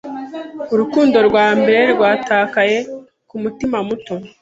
Urukundo 0.73 1.17
rwa 1.27 1.47
mbere 1.59 1.81
rwatakaye 1.93 2.77
kumutima 3.29 3.77
muto 3.87 4.13